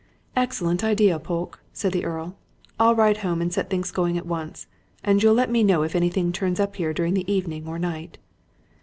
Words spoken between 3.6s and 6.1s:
things going at once. And you'll let me know if